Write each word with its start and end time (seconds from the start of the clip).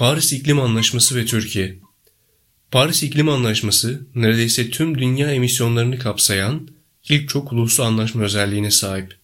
Paris 0.00 0.32
İklim 0.32 0.60
Anlaşması 0.60 1.16
ve 1.16 1.24
Türkiye 1.24 1.78
Paris 2.70 3.02
İklim 3.02 3.28
Anlaşması 3.28 4.06
neredeyse 4.14 4.70
tüm 4.70 4.98
dünya 4.98 5.30
emisyonlarını 5.30 5.98
kapsayan 5.98 6.68
ilk 7.08 7.28
çok 7.28 7.52
uluslu 7.52 7.84
anlaşma 7.84 8.22
özelliğine 8.22 8.70
sahip. 8.70 9.16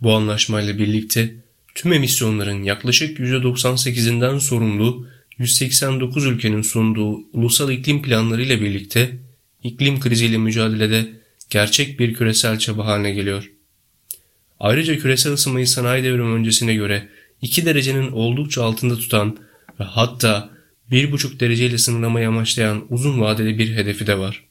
Bu 0.00 0.14
anlaşmayla 0.14 0.78
birlikte 0.78 1.34
tüm 1.74 1.92
emisyonların 1.92 2.62
yaklaşık 2.62 3.18
%98'inden 3.18 4.40
sorumlu 4.40 5.06
189 5.38 6.24
ülkenin 6.26 6.62
sunduğu 6.62 7.20
ulusal 7.32 7.72
iklim 7.72 8.02
planları 8.02 8.42
ile 8.42 8.60
birlikte 8.60 9.18
iklim 9.62 10.00
kriziyle 10.00 10.38
mücadelede 10.38 11.08
gerçek 11.50 12.00
bir 12.00 12.14
küresel 12.14 12.58
çaba 12.58 12.86
haline 12.86 13.12
geliyor. 13.12 13.52
Ayrıca 14.60 14.98
küresel 14.98 15.32
ısınmayı 15.32 15.68
sanayi 15.68 16.04
devrimi 16.04 16.32
öncesine 16.34 16.74
göre 16.74 17.08
2 17.42 17.66
derecenin 17.66 18.12
oldukça 18.12 18.64
altında 18.64 18.96
tutan 18.96 19.38
ve 19.80 19.84
hatta 19.84 20.50
1,5 20.90 21.40
dereceyle 21.40 21.78
sınırlamayı 21.78 22.28
amaçlayan 22.28 22.86
uzun 22.88 23.20
vadeli 23.20 23.58
bir 23.58 23.76
hedefi 23.76 24.06
de 24.06 24.18
var. 24.18 24.44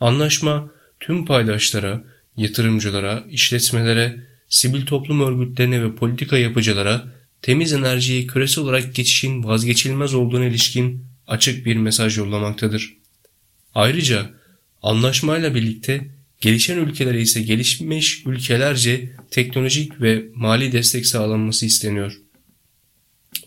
Anlaşma 0.00 0.70
tüm 1.00 1.24
paydaşlara, 1.26 2.04
yatırımcılara, 2.36 3.24
işletmelere, 3.30 4.26
sivil 4.48 4.86
toplum 4.86 5.20
örgütlerine 5.20 5.82
ve 5.82 5.94
politika 5.94 6.38
yapıcılara 6.38 7.04
temiz 7.42 7.72
enerjiye 7.72 8.26
küresel 8.26 8.64
olarak 8.64 8.94
geçişin 8.94 9.44
vazgeçilmez 9.44 10.14
olduğuna 10.14 10.44
ilişkin 10.44 11.04
açık 11.26 11.66
bir 11.66 11.76
mesaj 11.76 12.18
yollamaktadır. 12.18 12.96
Ayrıca 13.74 14.30
anlaşmayla 14.82 15.54
birlikte 15.54 16.10
gelişen 16.40 16.78
ülkelere 16.78 17.20
ise 17.20 17.42
gelişmiş 17.42 18.26
ülkelerce 18.26 19.12
teknolojik 19.30 20.00
ve 20.00 20.24
mali 20.34 20.72
destek 20.72 21.06
sağlanması 21.06 21.66
isteniyor. 21.66 22.20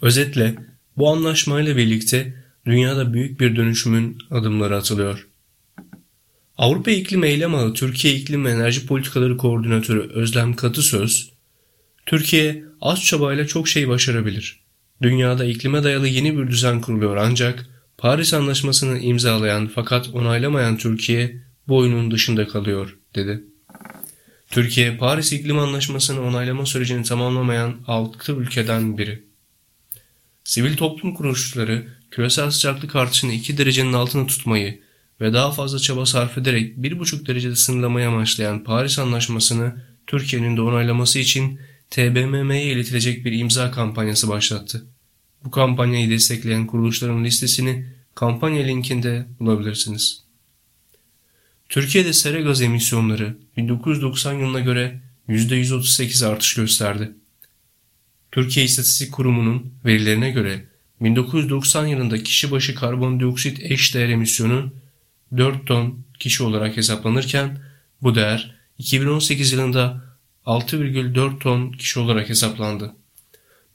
Özetle 0.02 0.56
bu 1.00 1.10
anlaşmayla 1.10 1.78
birlikte 1.78 2.34
dünyada 2.66 3.14
büyük 3.14 3.40
bir 3.40 3.56
dönüşümün 3.56 4.18
adımları 4.32 4.78
atılıyor. 4.78 5.28
Avrupa 6.58 6.92
İklim 6.92 7.24
Eylem 7.24 7.56
Ağı 7.56 7.74
Türkiye 7.74 8.14
İklim 8.14 8.46
ve 8.46 8.52
Enerji 8.52 8.86
Politikaları 8.86 9.38
Koordinatörü 9.38 10.10
Özlem 10.14 10.56
Katısöz, 10.56 11.32
Türkiye 12.06 12.64
az 12.82 13.04
çabayla 13.04 13.48
çok 13.48 13.68
şey 13.68 13.88
başarabilir. 13.88 14.60
Dünyada 15.02 15.46
iklime 15.46 15.84
dayalı 15.84 16.08
yeni 16.08 16.38
bir 16.38 16.48
düzen 16.48 16.82
kuruluyor 16.82 17.18
ancak 17.18 17.70
Paris 17.98 18.34
Anlaşması'nı 18.34 19.00
imzalayan 19.00 19.68
fakat 19.76 20.10
onaylamayan 20.10 20.78
Türkiye 20.78 21.44
bu 21.68 21.78
oyunun 21.78 22.12
dışında 22.12 22.48
kalıyor, 22.48 22.98
dedi. 23.16 23.44
Türkiye, 24.50 24.98
Paris 24.98 25.34
İklim 25.34 25.60
Anlaşması'nı 25.60 26.22
onaylama 26.22 26.66
sürecini 26.66 27.04
tamamlamayan 27.04 27.76
6 27.88 28.34
ülkeden 28.34 28.98
biri. 28.98 29.29
Sivil 30.50 30.78
toplum 30.78 31.14
kuruluşları 31.14 31.88
küresel 32.12 32.52
sıcaklık 32.52 32.96
artışını 32.96 33.34
2 33.34 33.58
derecenin 33.58 33.94
altına 33.94 34.28
tutmayı 34.28 34.82
ve 35.22 35.34
daha 35.34 35.52
fazla 35.52 35.80
çaba 35.80 36.06
sarf 36.06 36.38
ederek 36.38 36.78
1,5 36.78 37.28
derecede 37.28 37.56
sınırlamayı 37.56 38.08
amaçlayan 38.08 38.64
Paris 38.64 39.00
Anlaşması'nı 39.00 39.82
Türkiye'nin 40.08 40.58
de 40.58 40.62
onaylaması 40.62 41.20
için 41.20 41.60
TBMM'ye 41.90 42.64
iletilecek 42.64 43.26
bir 43.26 43.32
imza 43.32 43.72
kampanyası 43.72 44.30
başlattı. 44.30 44.86
Bu 45.46 45.52
kampanyayı 45.52 46.10
destekleyen 46.10 46.68
kuruluşların 46.68 47.24
listesini 47.24 47.86
kampanya 48.16 48.66
linkinde 48.66 49.26
bulabilirsiniz. 49.40 50.24
Türkiye'de 51.70 52.14
sera 52.14 52.42
gaz 52.42 52.62
emisyonları 52.62 53.38
1990 53.58 54.34
yılına 54.34 54.60
göre 54.60 55.02
%138 55.28 56.28
artış 56.28 56.54
gösterdi. 56.54 57.12
Türkiye 58.32 58.66
İstatistik 58.66 59.12
Kurumu'nun 59.12 59.74
verilerine 59.86 60.32
göre 60.32 60.66
1990 61.02 61.88
yılında 61.88 62.24
kişi 62.24 62.52
başı 62.52 62.76
karbondioksit 62.76 63.60
eş 63.62 63.96
değer 63.96 64.10
emisyonu 64.10 64.74
4 65.38 65.68
ton 65.68 66.06
kişi 66.20 66.44
olarak 66.44 66.78
hesaplanırken 66.78 67.58
bu 68.02 68.16
değer 68.16 68.56
2018 68.78 69.52
yılında 69.52 70.04
6,4 70.46 71.40
ton 71.40 71.72
kişi 71.72 72.00
olarak 72.00 72.30
hesaplandı. 72.30 72.96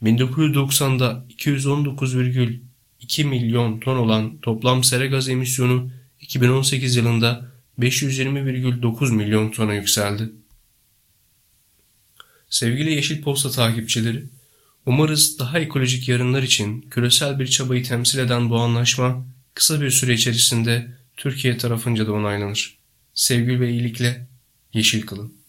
1990'da 0.03 1.27
219,2 1.31 3.25
milyon 3.25 3.81
ton 3.81 3.97
olan 3.97 4.39
toplam 4.39 4.85
sera 4.85 5.07
gaz 5.07 5.29
emisyonu 5.29 5.91
2018 6.21 6.97
yılında 6.97 7.53
520,9 7.81 9.15
milyon 9.15 9.51
tona 9.51 9.75
yükseldi. 9.75 10.31
Sevgili 12.51 12.93
Yeşil 12.93 13.23
Posta 13.23 13.51
takipçileri, 13.51 14.25
umarız 14.87 15.39
daha 15.39 15.59
ekolojik 15.59 16.09
yarınlar 16.09 16.43
için 16.43 16.81
küresel 16.81 17.39
bir 17.39 17.47
çabayı 17.47 17.85
temsil 17.85 18.19
eden 18.19 18.51
bu 18.51 18.61
anlaşma 18.61 19.27
kısa 19.55 19.81
bir 19.81 19.91
süre 19.91 20.15
içerisinde 20.15 20.97
Türkiye 21.17 21.59
tarafınca 21.59 22.07
da 22.07 22.13
onaylanır. 22.13 22.79
Sevgi 23.15 23.61
ve 23.61 23.71
iyilikle 23.71 24.27
yeşil 24.73 25.07
kılın. 25.07 25.44